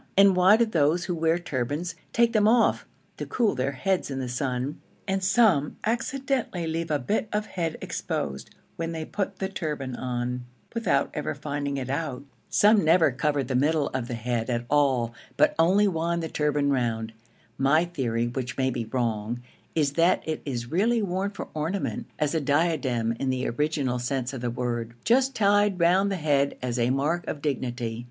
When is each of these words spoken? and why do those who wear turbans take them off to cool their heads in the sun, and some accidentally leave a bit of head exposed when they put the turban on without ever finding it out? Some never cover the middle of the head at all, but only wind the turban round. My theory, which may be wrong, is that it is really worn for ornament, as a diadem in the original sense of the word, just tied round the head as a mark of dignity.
and 0.17 0.35
why 0.35 0.57
do 0.57 0.65
those 0.65 1.05
who 1.05 1.13
wear 1.13 1.37
turbans 1.37 1.93
take 2.11 2.33
them 2.33 2.47
off 2.47 2.87
to 3.17 3.25
cool 3.27 3.53
their 3.53 3.73
heads 3.73 4.09
in 4.09 4.19
the 4.19 4.27
sun, 4.27 4.81
and 5.07 5.23
some 5.23 5.77
accidentally 5.85 6.65
leave 6.65 6.89
a 6.89 6.97
bit 6.97 7.29
of 7.31 7.45
head 7.45 7.77
exposed 7.81 8.49
when 8.77 8.93
they 8.93 9.05
put 9.05 9.37
the 9.37 9.47
turban 9.47 9.95
on 9.95 10.43
without 10.73 11.11
ever 11.13 11.35
finding 11.35 11.77
it 11.77 11.87
out? 11.89 12.23
Some 12.49 12.83
never 12.83 13.11
cover 13.11 13.43
the 13.43 13.53
middle 13.53 13.89
of 13.89 14.07
the 14.07 14.15
head 14.15 14.49
at 14.49 14.65
all, 14.71 15.13
but 15.37 15.53
only 15.59 15.87
wind 15.87 16.23
the 16.23 16.29
turban 16.29 16.71
round. 16.71 17.13
My 17.59 17.85
theory, 17.85 18.25
which 18.27 18.57
may 18.57 18.71
be 18.71 18.85
wrong, 18.85 19.43
is 19.75 19.93
that 19.93 20.23
it 20.27 20.41
is 20.45 20.71
really 20.71 21.03
worn 21.03 21.29
for 21.29 21.47
ornament, 21.53 22.07
as 22.17 22.33
a 22.33 22.41
diadem 22.41 23.11
in 23.19 23.29
the 23.29 23.47
original 23.49 23.99
sense 23.99 24.33
of 24.33 24.41
the 24.41 24.49
word, 24.49 24.95
just 25.05 25.35
tied 25.35 25.79
round 25.79 26.11
the 26.11 26.15
head 26.15 26.57
as 26.59 26.79
a 26.79 26.89
mark 26.89 27.27
of 27.27 27.39
dignity. 27.43 27.99